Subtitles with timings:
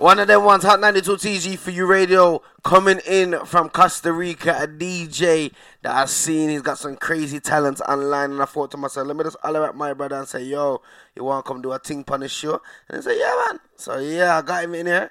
[0.00, 4.56] One of them ones, Hot 92 TG for you radio, coming in from Costa Rica,
[4.58, 6.48] a DJ that I've seen.
[6.48, 8.30] He's got some crazy talents online.
[8.30, 10.80] And I thought to myself, let me just holler at my brother and say, yo,
[11.14, 12.62] you want to come do a thing on the show?
[12.88, 13.60] And he said, yeah, man.
[13.76, 15.10] So yeah, I got him in here.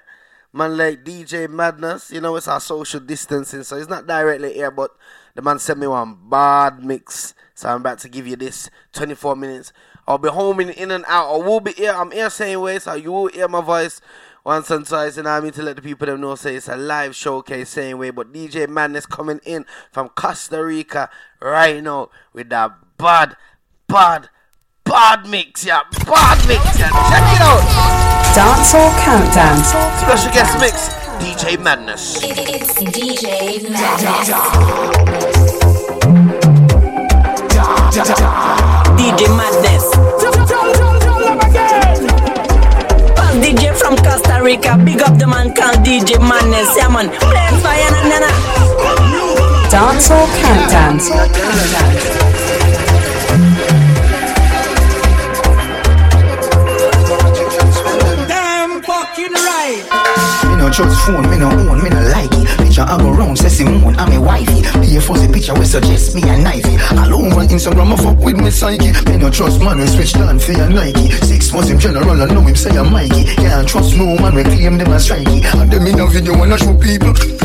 [0.52, 4.72] Man like DJ Madness, you know, it's our social distancing, so he's not directly here,
[4.72, 4.90] but
[5.36, 7.34] the man sent me one bad mix.
[7.54, 9.72] So I'm about to give you this 24 minutes.
[10.08, 11.32] I'll be homing in and out.
[11.32, 11.92] I will be here.
[11.92, 14.00] I'm here same way, so you will hear my voice
[14.44, 16.76] once and twice, and I mean to let the people them know say it's a
[16.76, 18.10] live showcase same way.
[18.10, 23.36] But DJ Madness coming in from Costa Rica right now with that bad,
[23.86, 24.28] bad,
[24.84, 26.90] bad mix, yeah, bad mix, yeah.
[26.90, 28.10] Check it out.
[28.34, 29.58] Dancehall Countdown.
[29.98, 30.88] Special guest mix,
[31.18, 32.22] DJ Madness.
[32.22, 34.30] It's DJ Madness.
[38.96, 40.19] DJ Madness.
[44.40, 44.76] From Costa Rica.
[44.84, 46.74] Big up the man called DJ Madness.
[46.76, 47.08] Yeah, man.
[47.08, 48.30] Playing fire na and nana.
[49.70, 52.39] Dancehall Countdowns.
[60.60, 62.46] No trust phone, me no own, me no like it.
[62.58, 64.60] Picture I go round, say Simone, I'm a wifey.
[64.80, 66.76] Be a fuzzy picture we suggest me a knifey.
[67.00, 68.92] All over Instagram, I fuck with me psyche.
[69.08, 71.10] Me no trust man, we switch down for your Nike.
[71.24, 73.24] Six months him general, I know him say I'm Mikey.
[73.36, 75.42] Can't trust no man, we claim them as strikey.
[75.60, 77.39] And them in a video wanna show people.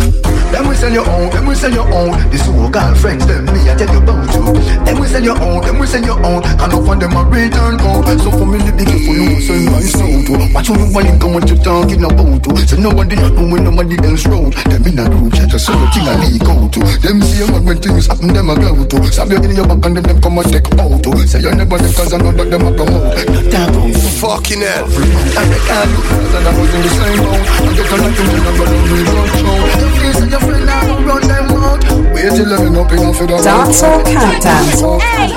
[0.56, 2.16] Them we sell your own, them we sell your own.
[2.32, 4.56] This whole girlfriends, them me I tell you about you.
[4.88, 6.48] Them we sell your own, them we sell your own.
[6.48, 8.08] And up on them a return code.
[8.24, 10.34] So for me, be careful, no say my soul to.
[10.56, 12.56] Watch you want, come what you talking about to.
[12.72, 14.56] So nobody not know when nobody else round.
[14.72, 16.80] Them in a group chat, so the thing I leak out to.
[17.04, 19.12] Them see a when things happen, them a go to.
[19.12, 21.12] Stab you in your back and then them come and take out to.
[21.28, 23.12] Say you never them cause I know that them a come out.
[23.28, 23.76] Not that.
[24.24, 24.88] Fucking hell.
[24.88, 26.00] I reckon you
[26.32, 27.44] and I was in the same boat.
[27.44, 29.60] I get a lot of them, I'm really not show.
[29.76, 31.82] Them face and your friend, I don't run them out.
[32.14, 34.82] Wait till I'm up enough for the Dancehall Countdowns.
[35.02, 35.28] Hey,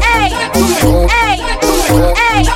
[0.00, 0.32] hey, hey,
[1.08, 2.48] hey,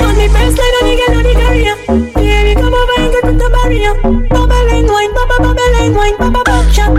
[0.00, 1.76] On the baseline, on the girl, on the career.
[2.14, 3.94] Baby, come over and get the barrier.
[4.28, 6.94] Bubble and wine, bubble, bubble and wine, bubble, bubble, shot.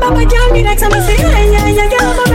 [0.00, 2.25] Bubble, girl, me like something say, yeah, yeah, yeah,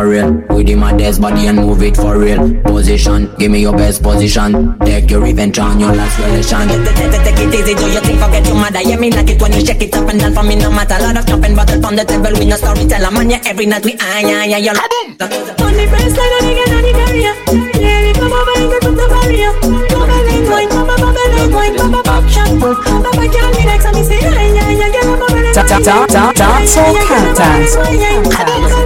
[0.00, 0.32] for real.
[0.56, 2.40] With him a desk body and move it for real.
[2.64, 4.78] Position, give me your best position.
[4.80, 6.68] Take your revenge on your last relation.
[6.68, 8.80] Take it, easy, do you think forget your mother?
[8.80, 10.96] Yeah, me like it when you shake it up and down for me, no matter.
[11.00, 13.10] Lot of jumping bottle on the table, we no storyteller.
[13.10, 14.72] Man, yeah, every night we ah, yeah, yeah, yeah.
[14.72, 17.34] On the baseline, on the girl, on the career.
[17.76, 19.52] Yeah, we come over and get to the barrier.
[19.60, 22.48] Bubble and wine, bubble, bubble and wine, bubble, bubble, shot.
[22.56, 24.69] Bubble, girl, me like something say, yeah, yeah,
[25.60, 28.80] Da- da- da- da- Dancehall Countdowns.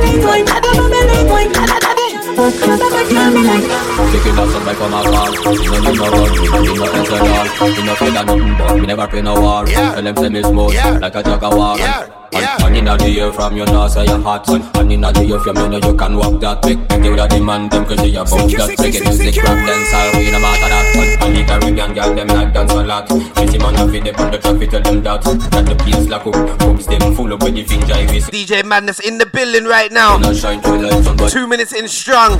[3.05, 5.31] Kicking off some like on my car.
[5.31, 7.69] You know no run, you know no enter all.
[7.71, 9.65] You know fear nothing, but me never play no war.
[9.67, 12.24] Tell them say me smooth, like a water.
[12.34, 12.56] Yeah.
[12.56, 12.67] And, Yeah.
[12.67, 14.62] and inna the air from your nose, say you hot son.
[14.75, 16.65] And inna the air from you know you can walk that.
[16.65, 18.77] Make me give that demand, them cause you bounce that.
[18.78, 20.97] Take it music, rap, dance, all we no matter that.
[20.97, 23.09] And, and the Caribbean girl, them like dance a lot.
[23.09, 25.22] Fifty man of it, on the traffic, tell them that.
[25.25, 29.01] That the place lock up, books them full up with the finger, if DJ Madness
[29.01, 30.19] in the building right now.
[30.19, 32.37] not shine through like sun, but Two minutes in strong.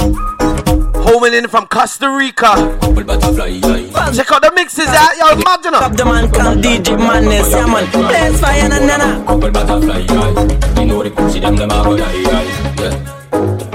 [1.05, 2.57] Homing in from Costa Rica.
[2.81, 4.11] couple butterfly, yeah.
[4.11, 7.85] Check out the mixes out, yo, imagine Up the man called DJ Madness, yeah man.
[7.93, 9.21] Blaze fire and nana.
[9.29, 10.81] Couple butterfly, yeah.
[10.81, 12.41] You know the pussy, them, them a go die, yeah.
[12.81, 12.97] Yeah,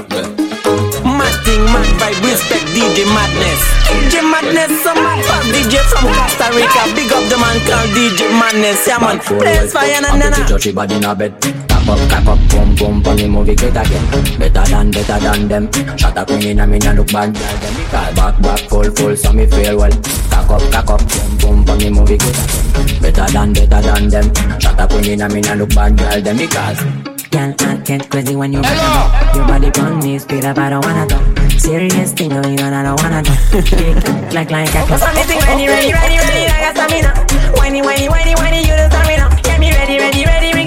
[0.10, 1.06] yeah.
[1.06, 3.62] Mad thing, mad vibe, respect DJ Madness.
[3.94, 5.22] DJ Madness, some mad
[5.54, 6.82] DJ from Costa Rica.
[6.98, 9.22] Big up the man called DJ Madness, yeah man.
[9.38, 10.50] Blaze fire and I'm pretty nana.
[10.50, 11.69] touchy body in a bed.
[11.90, 14.06] Up, tap up, boom, boom, funny movie get again.
[14.38, 15.98] Better than, better than them.
[15.98, 17.58] Shut up, queen in a me nah look bad, girl.
[17.58, 19.92] Them me call back, back, full, full, so me feel well.
[20.30, 23.02] Cock up, cock up, boom, boom, funny movie get again.
[23.02, 24.60] Better than, better than them.
[24.60, 26.22] Shut up, queen in a me nah look bad, girl.
[26.22, 26.84] Them me cause.
[27.32, 29.36] Girl, I get crazy when you up.
[29.36, 31.22] Your body on me, speed up, I don't wanna talk.
[31.60, 34.34] Serious thing going on, I don't wanna talk.
[34.34, 37.12] Like like a Cause I'm missing ready, ready, ready, ready, like a stamina.
[37.58, 39.42] Whiny, whiny, whiny, whiny, you the stamina.
[39.42, 40.59] Get me ready, ready, ready, ring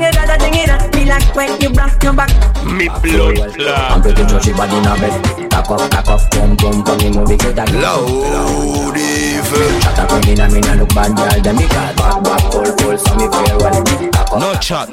[1.12, 2.32] like when you block your back.
[2.64, 4.02] Me blood I'm blood clot.
[4.02, 5.50] pretty touchy body in a bed.
[5.50, 7.82] Cock up, cock up, boom, boom, funny movie get again.
[7.82, 9.80] Loud evil.
[9.80, 11.40] Shut up, queen in a me nah look bad, girl.
[11.44, 13.84] Them me call back, back, full, full, so me feel well.
[14.16, 14.88] Cock up, No chat.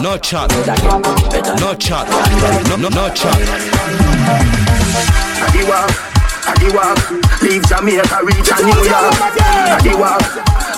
[0.00, 0.48] No chat.
[0.48, 1.56] get again.
[1.60, 2.08] No chat.
[2.68, 3.36] No, no, no chat.
[5.44, 6.98] Adiwa, I the walk,
[7.42, 9.14] leave Jamaica, reach a New York.
[9.20, 10.24] I the walk,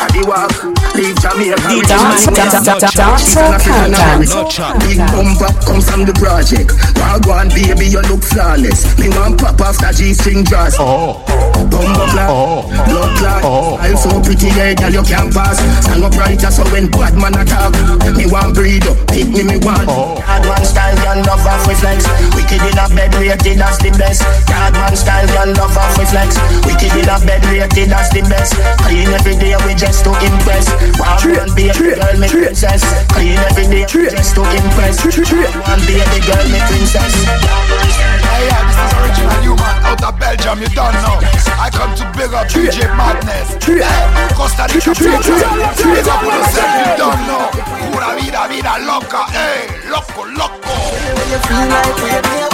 [0.02, 0.50] I the walk,
[0.94, 2.34] leave Jamaica, reach a New York.
[2.34, 4.34] dance, dance, all countdowns.
[4.34, 4.78] No chat.
[4.80, 6.74] Big bumper comes from the project.
[6.98, 8.86] Wagwan baby, you look flawless.
[8.98, 10.76] Me want pop off that G-string dress.
[10.78, 11.22] Oh.
[11.70, 12.66] Bumbo clap, oh.
[12.84, 13.42] blood clot.
[13.44, 13.76] Oh.
[13.78, 15.58] I'm so pretty, yeah, girl, you can't pass.
[15.84, 17.72] Stand up right, so when bad man attack,
[18.16, 19.86] me want breed up, pick me, me want.
[19.88, 20.20] Oh.
[20.26, 22.04] Hard man style, girl, love off with flex.
[22.34, 24.22] Wicked in a bed, rated as the best.
[24.50, 26.34] Hard man style, girl, love off with flex.
[26.66, 28.58] Wicked in a bed, rated as the best.
[28.82, 30.66] Clean every day, we just to impress.
[30.98, 32.82] Wow, Wagwan baby, girl, me princess.
[33.14, 34.98] Clean every day, we just to impress.
[35.06, 37.14] Wagwan baby, girl, me princess.
[37.14, 41.22] Hey, yeah, this is original human out of Belgium, you don't know.
[41.54, 43.54] I come to big up DJ Madness.
[43.62, 43.86] Hey,
[44.34, 47.46] Costa Rica people, big up on yourself, you don't know.
[47.86, 50.74] Pura vida, vida loca, hey, loco, loco.
[51.30, 52.51] you feel like we're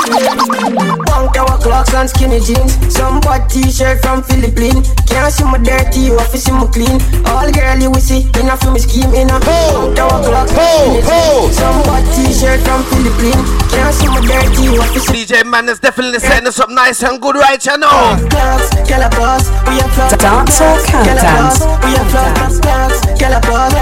[0.00, 2.78] where you feel like we're Punk our clocks and skinny jeans.
[2.92, 7.00] Some bad t-shirt from Philippines Can't see my dirty, you have to see my clean.
[7.28, 11.02] All girl you will see, in a film scheme in a Punk our clocks and
[11.02, 11.56] skinny jeans.
[11.56, 15.68] Some bad t-shirt from Philippines Can't see my dirty, you have to see DJ Man
[15.68, 18.16] is definitely setting us up nice and good right you know.
[18.30, 20.14] Clocks, girl a boss, we a clocks.
[20.18, 21.60] Dancehall countdowns.
[21.84, 23.72] We a clocks, clocks, girl a boss,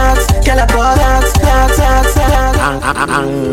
[0.45, 2.61] girl a boss, clocks, clocks, clocks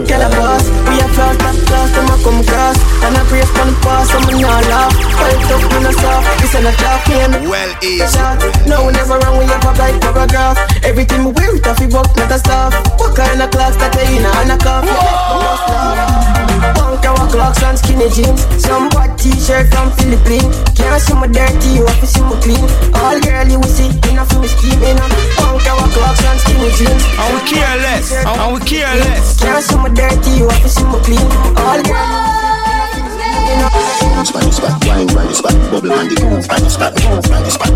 [0.07, 1.96] Girl a boss, we a flash, flash,
[7.83, 8.17] easy.
[8.67, 12.09] No, never wrong, we have a like paragraph Everything we wear, it off, we work,
[12.17, 14.85] not a stuff What kind of clocks that they in a cuff?
[16.75, 21.79] Punk our clocks and skinny jeans Some bad t-shirt from Philippines Can't see my dirty,
[21.79, 22.65] you have to see my clean
[22.97, 25.07] All girl you see, in a film scheme in a
[25.37, 28.11] Punk our clocks and skinny jeans And we careless.
[28.13, 29.39] And we careless.
[29.39, 32.36] Can't see my dirty, you have to see my clean All girl Bounce by the
[34.67, 37.71] spot, wine by the spot, bubble on the groove by the spot, by the spot,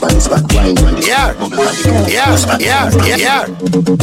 [0.00, 2.08] by the spot, wine by the Yeah, spot, bubble on the groove.
[2.08, 3.44] yeah, yeah, yeah, yeah,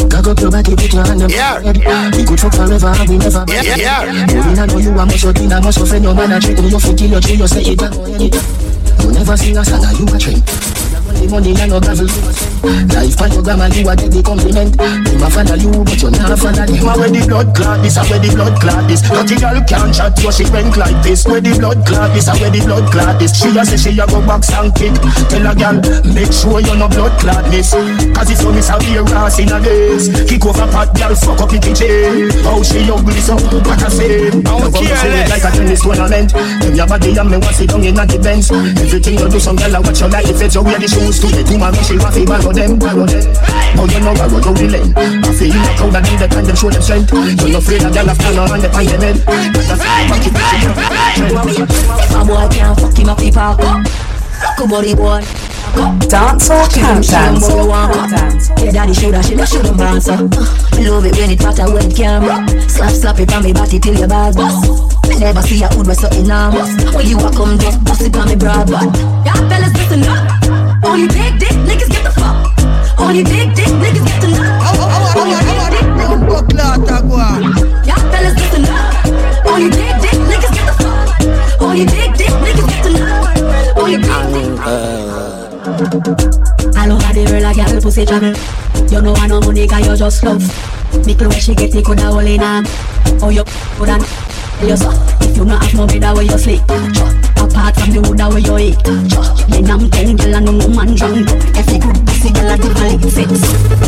[0.09, 1.61] Cock up your body, put your hand on Yeah.
[1.61, 4.25] We could fuck forever, we never yeah, yeah, yeah.
[4.33, 6.57] Moving, I know you a must in a must offend your man a trick.
[6.57, 7.81] You fi kill your tree, you say it.
[9.01, 10.80] You never sing a song, you a trend.
[11.21, 12.09] The money and no a send.
[12.89, 14.73] Life pan your grammar, you a get the compliment.
[14.73, 16.81] Them a follow you, but you not follow them.
[16.81, 19.05] A where the blood clot, this a where the blood clot this.
[19.05, 21.21] Dirty girl can't chat, so she went like this.
[21.29, 23.37] Where the blood clot, this a where the blood clot this.
[23.37, 24.97] She a say she a go box and kick.
[25.29, 25.77] Tell a girl,
[26.09, 27.69] make sure you no blood clot this.
[28.17, 30.09] Cause it's only some beer ass in a days.
[30.25, 32.33] Kick over pot, girl, fuck up the kitchen.
[32.49, 33.89] Oh, How she ugly so, what a.
[34.49, 35.05] Oh, You go careless.
[35.05, 36.33] see it like a tennis tournament.
[36.33, 38.49] Them your body and me want sit down in a the bench.
[38.81, 40.25] Everything you do, some girl a watch your life.
[40.25, 43.05] If it's your wear the shoes to the woman, she want to borrow them, borrow
[43.05, 43.23] them.
[43.75, 44.93] Now you know borrow down the lane.
[44.95, 47.11] I feel you crowd and them they can them show them strength.
[47.11, 49.17] You no afraid of girl a stand on the pan them head.
[49.51, 50.63] That's a back it, back
[51.51, 51.67] it.
[52.15, 53.59] My boy can't fuck him up the park.
[54.57, 55.21] Go body boy.
[56.11, 57.47] Dancehall countdowns.
[58.59, 60.17] Yeah, daddy shoulda, she should have answer.
[60.79, 62.43] Love it when it matter when it camera.
[62.67, 64.99] Slap, slap it on me body till your bag bust.
[65.19, 66.71] Never see a hood with something enormous.
[66.95, 68.91] When you a come just bust it on me broad back.
[69.25, 70.60] Y'all fellas listen up.
[70.91, 72.51] Only big dick niggas get the fuck.
[72.99, 74.59] Only big dick niggas get the nut.
[75.15, 75.87] Only big dick
[77.87, 78.91] Y'all fellas listen up.
[79.47, 81.61] Only big dick niggas get the fuck.
[81.61, 83.23] Only big dick niggas get the nut.
[83.77, 84.51] Only big dick.
[86.75, 88.35] All over the world, a girl got pussy travel.
[88.91, 90.43] You know I no money, cause you just love.
[91.05, 92.63] Me clothes she get, it coulda hold in her.
[93.21, 93.45] Oh, you
[93.77, 93.97] coulda
[94.67, 94.91] you so.
[95.21, 96.61] If you not have no bed, where you sleep.
[97.41, 98.77] Apart from the wood, where you eat.
[99.49, 101.29] Then I'm ten, girl, and no man drunk.
[101.57, 103.41] Every good pussy, girl, I do a lick fix.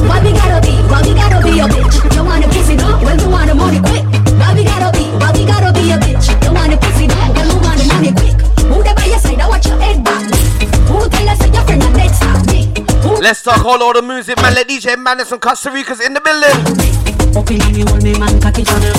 [0.08, 0.74] Why we gotta be?
[0.89, 1.96] Why we gotta be a bitch?
[2.15, 2.98] You want the pussy, no?
[3.06, 4.03] Well, you want the money quick.
[4.39, 5.06] Why we gotta be?
[5.22, 6.27] Why we gotta be a bitch?
[6.42, 7.18] You want the pussy, no?
[7.38, 8.36] Well, you want the money quick.
[8.65, 9.39] Who there by your side?
[9.39, 10.25] I watch your head back.
[10.89, 12.72] Who tell us that your friend and let's stop me?
[13.22, 14.53] Let's talk all over the music, man.
[14.56, 16.58] Let DJ Madness from Costa Rica's in the building.
[17.38, 18.94] Up in me, hold me man, cocky channel.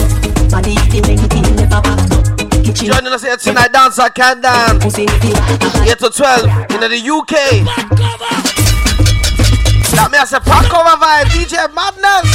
[0.50, 1.53] Body if you make
[2.84, 4.84] Joining us here tonight, Dancer Can Dance.
[4.84, 6.44] pussy if 8 to 12
[6.76, 7.64] in the UK.
[9.94, 12.28] That me as a pack cover vibe, DJ Madness.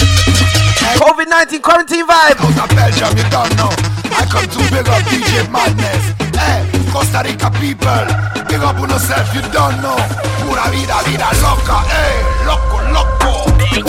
[0.97, 2.41] COVID 19 quarantine vibe.
[2.41, 3.69] Out of Belgium, you don't know.
[4.15, 6.17] I come to big up DJ Madness.
[6.33, 8.07] Hey, Costa Rica people,
[8.49, 9.99] big up on yourself, you don't know.
[10.41, 11.83] Pura vida, vida loca.
[11.93, 12.17] Hey,
[12.47, 13.88] loco, loco.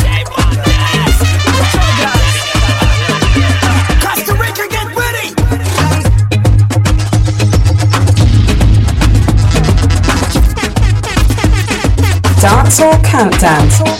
[12.70, 13.80] Dancehall countdowns.
[13.82, 13.99] line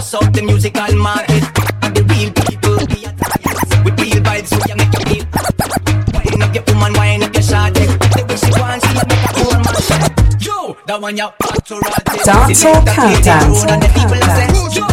[0.00, 1.44] bust out the musical market.
[1.82, 3.12] And the real people, we are.
[3.84, 5.24] With real vibes, we make you feel.
[6.14, 7.84] Wine up your woman, wine up your shawty.
[8.16, 9.74] The way she wants, she make a poor man
[10.40, 12.04] Yo, that one you back to rot it.
[12.24, 14.89] Dancehall countdown.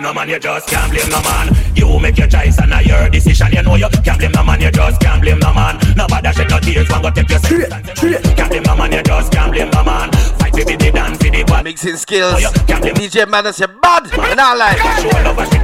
[0.00, 1.54] Blame no man, you just can't blame no man.
[1.74, 3.52] You make your choice and now your decision.
[3.52, 5.78] You know you can't blame no man, you just can't blame no man.
[5.96, 8.00] Nobody shed no tears, one go take your sentence.
[8.34, 10.10] Can't blame no man, you just can't blame no man.
[10.40, 11.64] Fight with the dance, with the bad.
[11.64, 12.40] Mixing skills.
[12.40, 14.04] DJ Madness, you bad.
[14.12, 14.78] And I like.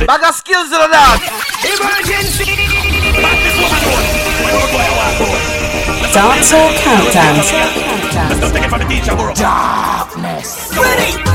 [0.07, 1.23] Bag of skills to the dance.
[1.65, 2.45] Emergency!
[3.23, 3.97] Back this what we know.
[4.53, 5.57] Road boy, walk road.
[6.13, 7.37] Dancehall countdown.
[7.37, 9.35] Let's not take it from the teacher, bro.
[9.35, 10.71] Darkness.
[10.73, 11.26] Can't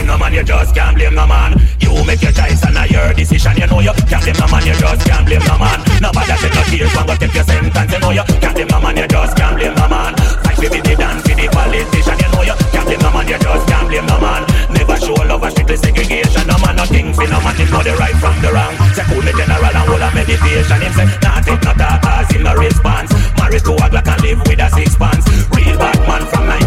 [0.00, 1.52] blame no man, you just can't blame no man.
[1.80, 3.56] You make your choice and your decision.
[3.56, 5.78] You know you can't blame no man, you just can't blame no man.
[6.00, 7.92] Nobody shed no tears, one go take your sentence.
[7.92, 10.12] You know you can't blame no man, you just can't blame no man.
[10.44, 12.16] Fight with the dance, with the politician.
[12.16, 14.42] You know you can't blame no man, you just can't blame no man.
[14.72, 16.46] Never show love and strictly segregation.
[16.48, 18.74] No man, nothing for no man, him know the right from the wrong.
[18.96, 20.80] Say cool me general and hold a meditation.
[20.80, 23.12] Him say, nah take no talk him no response.
[23.36, 25.26] Married to a Glock and live with a six pants.
[25.52, 26.59] Real bad man from 19,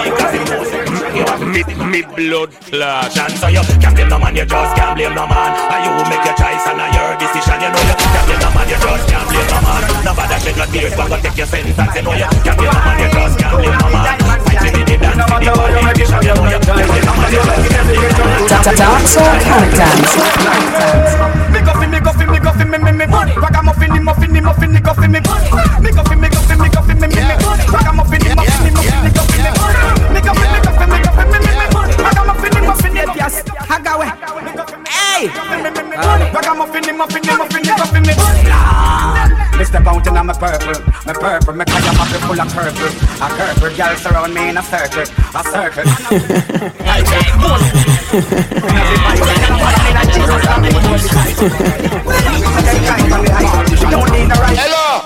[0.00, 0.84] the as him knows it.
[1.14, 3.16] You have me, me blood clash.
[3.18, 5.54] And so you can't blame no man, you just can't blame no man.
[5.70, 7.58] And you make your choice and your decision.
[7.62, 9.82] You know you can't blame no man, you just can't blame no man.
[10.02, 11.78] Nobody shed no tears, but go take your sentence.
[11.78, 14.18] You know you can't blame no man, you just can't blame no man.
[14.44, 16.20] Fight with the dance, with the politician.
[16.24, 18.42] You know you can't blame no man, you just can't blame no man.
[18.74, 20.63] Dancehall countdown.
[36.94, 40.78] Ragamuffin, the muffin, the muffin, the go fi me Me step out in my purple,
[41.04, 42.86] my purple, me carry a pocket full of purple.
[43.18, 45.90] A purple girl surround me in a circle, a circle.
[54.54, 55.02] Hello.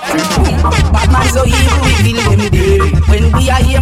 [0.93, 2.85] Bad man so evil, we feel when we do.
[3.09, 3.81] When we are here,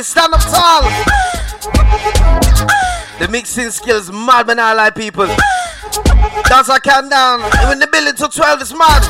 [0.00, 0.82] Rica stand up tall.
[3.18, 5.26] The mixing skills, mad man, I like people.
[6.48, 7.40] Dancehall countdown.
[7.70, 9.04] In the building till 12, it's mad.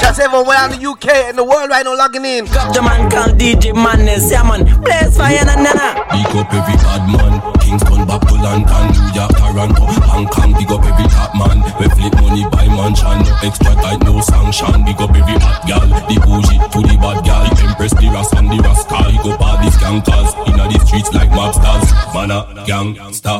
[0.00, 2.44] Just everywhere in the UK and the world right now logging in.
[2.46, 4.62] Got the man called DJ Madness, yeah man.
[4.80, 5.88] Blaze fire na na na.
[6.06, 10.70] Big up every bad man Kingston, back to London, New York, Toronto Hong Kong, big
[10.70, 13.18] up every top man We flip money by mansion.
[13.42, 14.84] Extra tight, no sanction.
[14.84, 15.88] Big up every hot gal.
[16.08, 17.44] The bougie to the bad gal.
[17.48, 19.32] The empress, the ras and the rascal.
[19.32, 20.30] Up all these gangsters.
[20.46, 21.86] Inna the streets like mobsters.
[22.14, 23.36] Man a gangster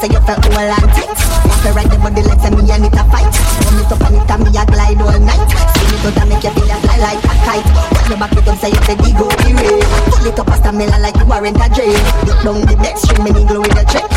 [0.00, 1.12] say you felt all and tight.
[1.44, 3.28] Walk around the body like say me and it a fight.
[3.28, 5.44] Come it up and it and me a glide all night.
[5.76, 7.68] Spin it out and make you feel a fly like a kite.
[7.68, 9.84] When you back it up, say you out the rain.
[10.08, 12.00] Pull it up past a stamina like you are in a drain.
[12.24, 14.08] Look down the next string, me glue with the check.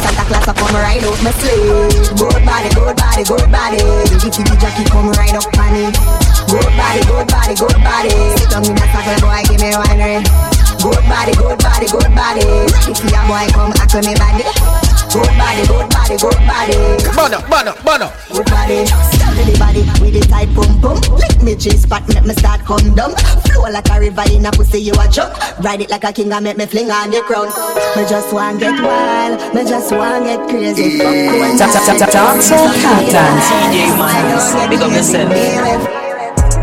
[0.00, 2.16] Santa Claus up come right up my sleeve.
[2.16, 3.82] Good body, good body, good body.
[4.08, 5.92] The kitty Jackie come right up on it.
[6.48, 8.16] Good body, good body, good body.
[8.40, 10.45] Sit me that circle boy, give me one ring.
[10.86, 12.46] Good body, good body, good body.
[12.86, 14.46] If your boy come, I come me body.
[15.10, 16.78] Good body, good body, good body.
[17.10, 18.06] Bono, bono, bono.
[18.30, 18.86] Good body.
[18.86, 21.02] Steady body with the tight pum pum.
[21.18, 23.10] Lick me cheese spot, make me start come down.
[23.50, 25.34] Flow like a river in a pussy, you a jump.
[25.58, 27.50] Ride it like a king and make me fling on the crown.
[27.98, 30.98] Me just want get wild, me just want get crazy.
[30.98, 31.10] Fuck
[31.42, 33.34] one Da- da- da- Dancehall Countdown.
[33.74, 36.05] DJ Madness, big up yourself.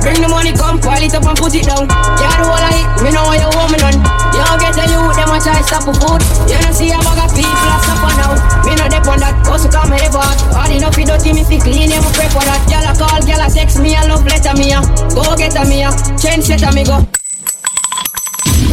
[0.04, 1.88] Bring the money, come, pile it up and put it down.
[1.88, 3.96] Yeah, the whole of it, me know what you want me done.
[4.36, 6.20] You don't get the youth, them a try stop for food.
[6.52, 8.36] You don't see a bag of people a suffer now.
[8.68, 10.36] Me no dep on that, also come me ever hot.
[10.52, 12.60] Hard enough, you dirty, me fi clean, you pray for that.
[12.68, 14.84] Gyal a call, gyal a text me, a love letter me, a
[15.16, 17.00] go get a me, a change set a me go.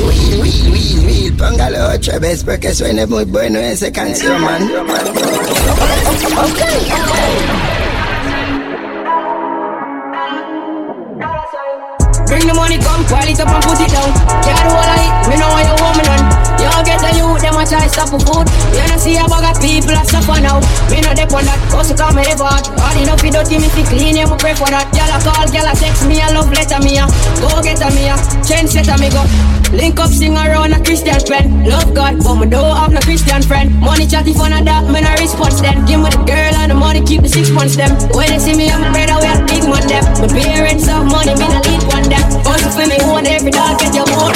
[0.02, 4.66] Will, will, will, will, póngalo ocho veces porque suene muy bueno esa canción, man.
[6.26, 7.49] Bring
[13.10, 14.10] the pile it up and put it down.
[14.46, 16.24] Yeah, the whole of it, me know what you me done.
[16.62, 18.46] You get the youth, them a try stop for food.
[18.70, 20.62] You don't see a bag of people a suffer now.
[20.86, 22.70] Me no dep on that, also come me ever hot.
[22.78, 24.86] Hard enough, you dirty, me fi clean, you pray for that.
[24.94, 27.06] Gyal a call, gyal a text me, a love letter me, a
[27.42, 28.14] go get a me, a
[28.46, 29.59] change a me go.
[29.72, 31.66] Link up, sing around a Christian friend.
[31.66, 33.70] Love God, but me don't have no Christian friend.
[33.80, 35.86] Money chatty fun of that, me no response then.
[35.86, 37.94] Give me the girl and the money, keep the six months them.
[38.10, 40.02] When they see me, I'm a brother, we are big man them.
[40.18, 42.24] My parents have money, me no lead one them.
[42.42, 44.34] Also for me, one every dog get your own.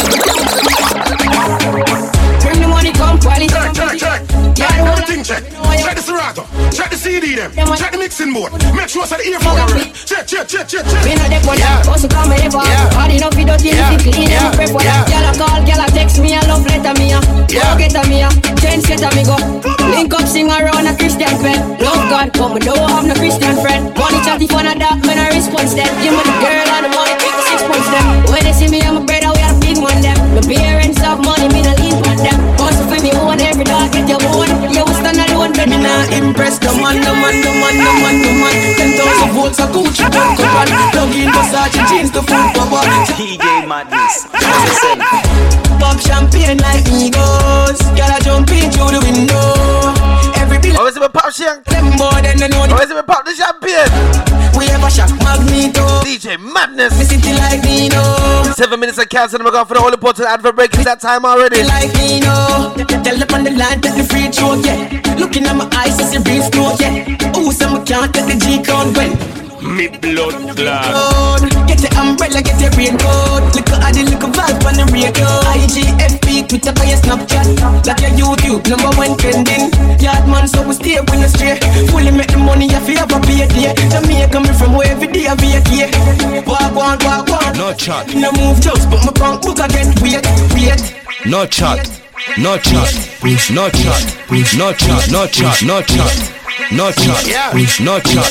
[2.38, 3.48] Bring the money, come, quality.
[3.50, 4.20] Check, check, check.
[4.54, 5.42] Yeah, Check the everything, check.
[5.82, 6.42] Check the Serato.
[6.70, 7.50] Check the CD them.
[7.74, 8.52] Check the mixing board.
[8.70, 9.58] Make sure it's the earphone.
[10.44, 12.32] Check, no also come
[15.08, 17.12] Gyal a call, a text me, love letter me,
[17.78, 18.20] get me,
[18.60, 18.84] change
[19.16, 19.36] me go
[19.88, 24.20] Link up, sing around a Christian friend Love God, don't have no Christian friend Money
[25.16, 26.64] no response then Give me the girl
[27.48, 28.06] six them.
[28.32, 30.18] When they see me, I'm a we big man them
[31.20, 31.72] money, no
[32.18, 32.38] them
[32.88, 34.43] for me, every dog, get your own
[35.64, 36.58] alone, me not impress.
[36.58, 40.40] The man, the man, the man, the man, the man 10,000 volts a Gucci, junk
[40.40, 42.82] up and Plug in Versace jeans, the full power.
[43.16, 44.26] DJ Madness.
[45.80, 50.03] Pop champagne like Migos Girl a jump in through the window
[51.04, 53.92] We pop champagne Them more than they know Always we pop the champagne
[54.56, 56.00] We ever shot Magneto.
[56.00, 56.96] DJ Madness.
[56.98, 58.00] Me city like Nino
[58.56, 60.72] Seven minutes and counting them go for the all important advert break.
[60.72, 61.62] It's that time already.
[61.62, 62.72] Like Nino
[63.04, 64.88] Tell up on the line, take the free throw, yeah.
[65.18, 67.36] Looking at my eyes, it's a real snow, yeah.
[67.36, 71.40] Ooh, some can't take the G count when Me blood clot.
[71.66, 73.48] Get your umbrella, get your raincoat.
[73.56, 75.24] Look at the little vibe on the radio.
[75.56, 77.48] IGFP, Twitter, by your Snapchat.
[77.88, 79.72] Like your YouTube, number one trending.
[80.04, 81.64] Yard man, so we stay when you straight.
[81.88, 83.72] Fully make the money, if you ever pay it, yeah.
[83.88, 85.88] Jamaica, me from where every day I be a key.
[86.44, 87.56] Walk, walk, walk, walk.
[87.56, 89.88] No chat, No move, just but my punk book again.
[90.04, 90.20] Wait,
[90.52, 90.76] wait.
[91.24, 91.88] no chat,
[92.36, 92.92] no chat,
[93.24, 95.62] no chat, no chat, no chat, no chat.
[95.64, 97.24] No chat, no chat,
[97.80, 98.30] no chat,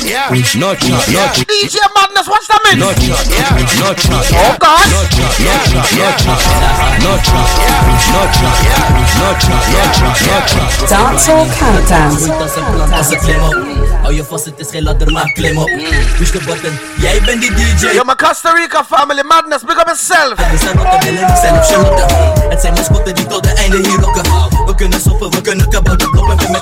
[0.55, 1.36] no chat.
[1.47, 2.79] DJ Madness, what's that mean?
[2.79, 3.27] No chat,
[3.79, 4.31] no chat.
[4.33, 4.86] Oh God.
[4.91, 6.23] No chat, no chat,
[7.03, 7.47] no chat, no chat,
[8.13, 8.63] no chat,
[9.19, 10.89] no chat, no chat, no chat.
[10.89, 12.93] Dancehall Countdown.
[12.93, 13.57] Als ik klim op,
[14.01, 15.69] hou je vast, het is geen ladder, maar klim op.
[16.17, 17.86] Push de button, jij bent die DJ.
[17.93, 20.51] Yo, my Costa Rica family, Madness, big up yourself.
[20.51, 22.13] We zijn op de billen, we zijn op charlotte.
[22.49, 24.23] Het zijn de spotten die tot de einde hier rocken.
[24.65, 26.45] We kunnen soppen, we kunnen kabouter kloppen.
[26.45, 26.62] En met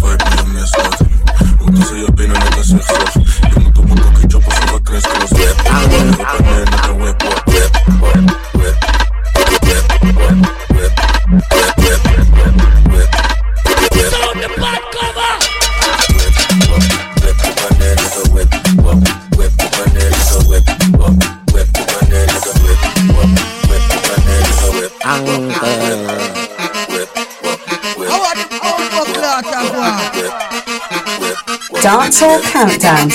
[32.11, 33.09] whip, Dancehall Countdown.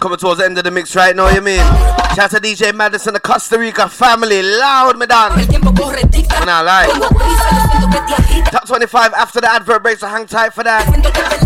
[0.00, 1.58] Coming towards the end of the mix right now, you mean?
[2.14, 4.42] Shout out to DJ Madness, the Costa Rica family.
[4.42, 5.32] Loud, me done.
[5.32, 6.90] I'm not lying.
[8.50, 10.84] Top 25 after the advert break, so hang tight for that.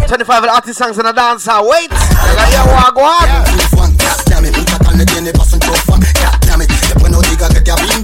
[0.08, 1.68] 25 of the artist songs in the dance hall.
[1.68, 1.90] Wait!
[1.90, 3.28] I got your wag wag.
[3.98, 5.98] God damn it, mucha carne tiene pa' un chofa.
[5.98, 6.70] God damn it,
[7.10, 8.03] nunca que te abrim pam,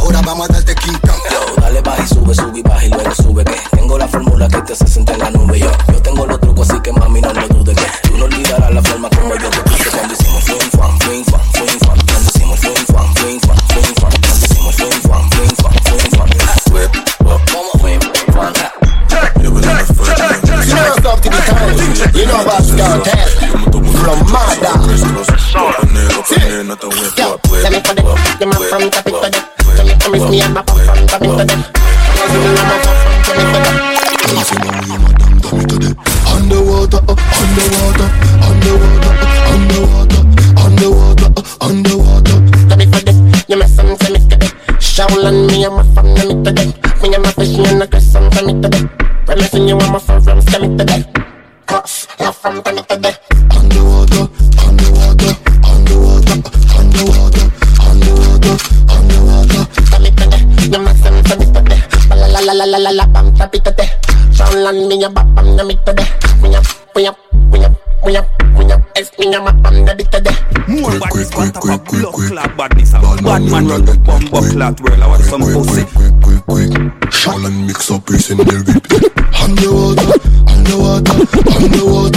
[0.00, 0.98] Ahora vamos a darte King
[1.30, 4.48] Yo, dale baja y sube, sube y baja y luego sube que tengo la fórmula
[4.48, 5.58] que te hace sentir en la nube.
[5.58, 8.70] Yo, yo tengo los trucos así que mami no lo dudes que tú no olvidarás
[8.72, 12.30] la forma como yo te puse cuando hicimos fling fan, fling fan, fling fan, cuando
[12.30, 16.28] hicimos fling fan, fling fan, fling fan, cuando hicimos fling fan, fling fan, fling fan.
[16.72, 16.92] Whip,
[17.26, 17.40] up,
[17.80, 18.00] fling
[18.32, 18.52] fan.
[19.42, 19.84] Yo me la
[20.98, 21.24] Stop.
[22.14, 24.72] You know about Scout From Mada.
[25.98, 26.14] Yeah.
[26.28, 26.48] Yeah.
[26.48, 26.92] Yeah.
[27.48, 27.68] Yeah.
[27.68, 27.68] Yeah.
[27.68, 27.68] Yeah.
[27.68, 27.68] Yeah.
[27.68, 27.86] Yeah.
[27.88, 28.48] Yeah.
[28.48, 28.82] Yeah.
[28.90, 29.30] Yeah.
[29.30, 29.57] Yeah.
[30.14, 31.78] You know I'm a pop from top it to the
[36.32, 37.17] Underwater, uh,
[73.38, 75.82] badness Bad man run the bumbo clot world I want some pussy.
[77.18, 78.44] Shaolin mix up race in the.
[79.38, 80.12] Underwater,
[80.50, 81.12] underwater,
[81.56, 82.07] underwater, underwater,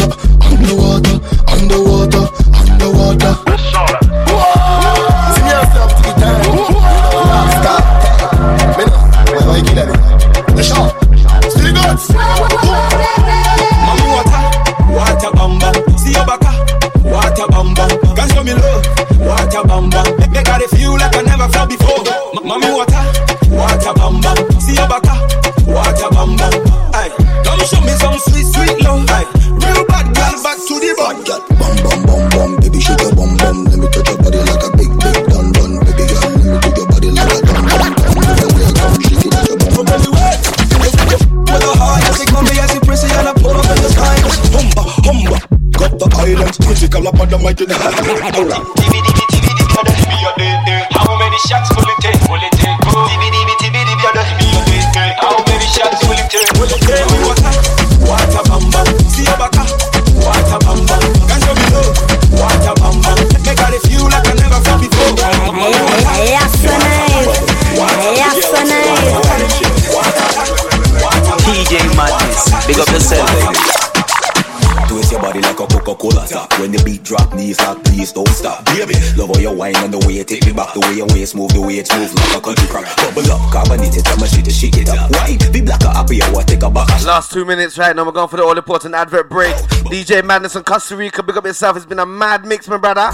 [79.61, 81.77] wine and the way you take me back The way your waist move, the way
[81.77, 84.89] it move like a country crack Bubble up, carbonate it, I'ma shit it, shake it
[84.89, 85.37] up Why?
[85.53, 88.27] Be black or happy, I take a back Last two minutes right now, we're going
[88.27, 89.53] for the all important advert break.
[89.91, 91.77] DJ Madness in Costa Rica, big up yourself.
[91.77, 93.01] It's been a mad mix, my brother.
[93.01, 93.13] Up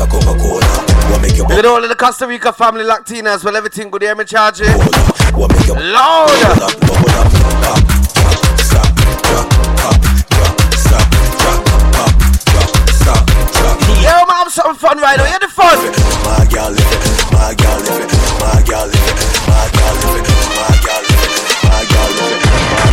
[1.65, 3.55] all of the Costa Rica family locked in as well.
[3.55, 4.67] Everything good, hear me charge it.
[5.77, 7.93] Loud.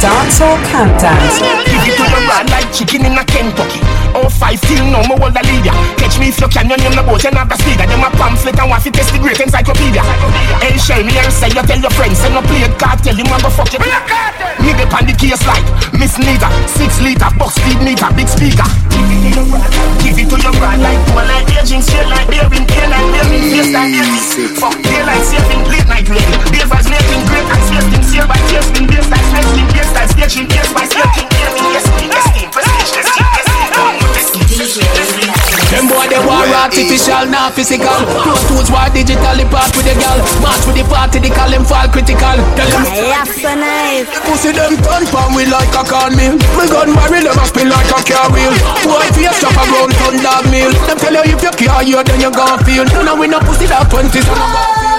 [0.04, 1.16] Dancehall Countdown.
[1.64, 3.80] Give it to your rod like chicken in a Kentucky.
[4.12, 5.72] Oh, five till now, me hold the leader.
[5.96, 7.88] Catch me if you can, your name the boat, you have the speeder.
[7.88, 10.04] Them a pamphlet and want to test the great encyclopedia.
[10.60, 13.24] Hey, shell me and say, you tell your friends, say no play it cartel, you
[13.32, 13.80] want go fuck it.
[14.60, 15.64] Nigga pan the case like
[15.96, 18.68] Miss Nita, six liter, box speed meter, big speaker.
[18.92, 19.72] Give it to your rod,
[20.04, 23.40] give it to your rod like one like aging, straight like bearing, air like bearing,
[23.40, 24.52] face like bearing.
[24.60, 26.28] Fuck daylight saving, late night rain.
[26.52, 28.23] Beer vibes making great, and tasting, seal by
[36.84, 37.98] artificial, not physical.
[38.20, 40.20] Close tools war digital, the part with the gal.
[40.44, 42.36] Match with the party, they call them fall critical.
[42.56, 44.06] Tell them Yes, so nice.
[44.28, 46.36] Pussy them turn palm we like a cornmeal.
[46.36, 48.52] Me gun barrel them a spin like a car wheel.
[48.84, 50.72] Boy face chop a round ton dog meal.
[50.84, 52.84] Them tell you if you care you then you gon' feel.
[52.92, 54.94] No no we no pussy that twenty so no gon' feel.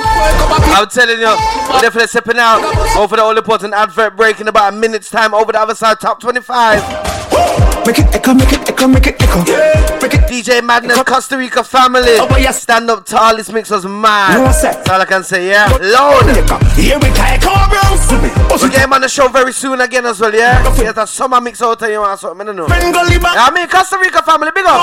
[0.76, 1.34] I'm telling you,
[1.69, 2.63] we're definitely sipping out.
[2.98, 5.34] Over the all important advert break in about a minute's time.
[5.34, 6.82] Over the other side, top 25.
[7.86, 9.95] Make it echo, make it echo, make it echo.
[10.12, 12.18] DJ Madness, Costa Rica family.
[12.20, 14.38] Oh, Stand up tall, this mix us mad.
[14.38, 14.46] No.
[14.46, 15.68] That's all I can say, yeah.
[15.82, 16.26] Load.
[16.76, 17.82] Here we go, come on, bro.
[18.62, 20.63] We get him on the show very soon again as well, yeah?
[20.78, 22.68] Yes, a summer mix out there, you want something, I don't know.
[22.68, 24.82] Yeah, I mean, Costa Rica family, big up.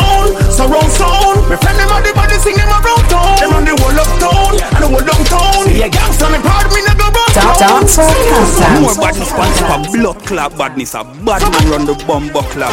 [0.53, 1.49] Surround sound.
[1.49, 3.39] Me friend them on the body, sing them around town.
[3.41, 5.65] Them on the whole uptown and the whole downtown.
[5.73, 7.83] Yeah, gangsta me proud, me no go round town.
[7.83, 8.83] Dancehall Countdown.
[8.83, 12.73] More badness on top of blood clot badness a Bad man run the bumbo clot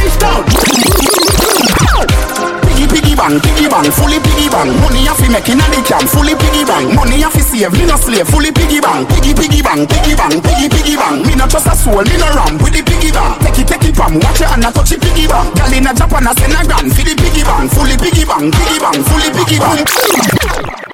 [0.00, 0.42] Hold down.
[2.64, 4.72] Biggie, piggy bang, piggy bang, fully piggy bang.
[4.80, 6.94] Money you fi make inna the camp, fully piggy bang.
[6.96, 10.40] Money you fi save, me no slave, fully piggy bang, piggy piggy bang, piggy bang,
[10.40, 11.20] piggy piggy bang.
[11.26, 13.36] Me no trust a soul, me no ram with the piggy bang.
[13.44, 15.52] Take it, take it from, watch your hand and touch the piggy bang.
[15.52, 18.78] Girl inna Japan a send a grand, fi the piggy bang, fully piggy bang, piggy
[18.80, 20.89] bang, fully piggy bang.